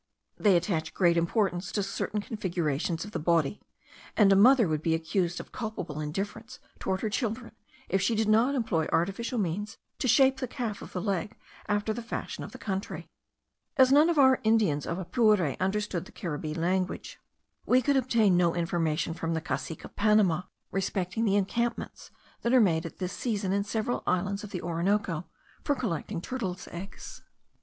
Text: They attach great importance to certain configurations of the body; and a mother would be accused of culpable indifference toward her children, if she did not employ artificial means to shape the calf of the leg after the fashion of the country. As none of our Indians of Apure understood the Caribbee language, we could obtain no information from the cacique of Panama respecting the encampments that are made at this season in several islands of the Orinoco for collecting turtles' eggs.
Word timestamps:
They 0.37 0.57
attach 0.57 0.95
great 0.95 1.15
importance 1.15 1.71
to 1.73 1.83
certain 1.83 2.21
configurations 2.21 3.05
of 3.05 3.11
the 3.11 3.19
body; 3.19 3.61
and 4.17 4.33
a 4.33 4.35
mother 4.35 4.67
would 4.67 4.81
be 4.81 4.95
accused 4.95 5.39
of 5.39 5.51
culpable 5.51 5.99
indifference 5.99 6.57
toward 6.79 7.01
her 7.01 7.09
children, 7.11 7.51
if 7.87 8.01
she 8.01 8.15
did 8.15 8.27
not 8.27 8.55
employ 8.55 8.87
artificial 8.91 9.37
means 9.37 9.77
to 9.99 10.07
shape 10.07 10.37
the 10.37 10.47
calf 10.47 10.81
of 10.81 10.93
the 10.93 11.01
leg 11.03 11.37
after 11.67 11.93
the 11.93 12.01
fashion 12.01 12.43
of 12.43 12.51
the 12.51 12.57
country. 12.57 13.09
As 13.77 13.91
none 13.91 14.09
of 14.09 14.17
our 14.17 14.39
Indians 14.43 14.87
of 14.87 14.97
Apure 14.97 15.55
understood 15.59 16.05
the 16.05 16.11
Caribbee 16.11 16.55
language, 16.57 17.19
we 17.67 17.79
could 17.79 17.95
obtain 17.95 18.35
no 18.35 18.55
information 18.55 19.13
from 19.13 19.35
the 19.35 19.39
cacique 19.41 19.85
of 19.85 19.95
Panama 19.95 20.41
respecting 20.71 21.25
the 21.25 21.35
encampments 21.35 22.09
that 22.41 22.55
are 22.55 22.59
made 22.59 22.87
at 22.87 22.97
this 22.97 23.13
season 23.13 23.53
in 23.53 23.63
several 23.63 24.01
islands 24.07 24.43
of 24.43 24.49
the 24.49 24.63
Orinoco 24.63 25.27
for 25.63 25.75
collecting 25.75 26.21
turtles' 26.21 26.67
eggs. 26.71 27.21